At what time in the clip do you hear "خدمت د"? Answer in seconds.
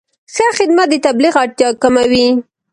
0.57-0.95